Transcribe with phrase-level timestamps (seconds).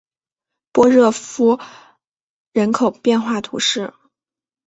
[0.71, 1.59] 波热夫
[2.53, 3.93] 人口变化图示